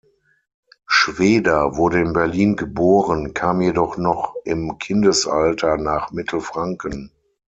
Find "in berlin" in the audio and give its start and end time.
2.01-2.55